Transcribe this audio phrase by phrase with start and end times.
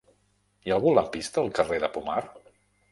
[0.65, 2.21] Hi ha algun lampista al carrer de Pomar?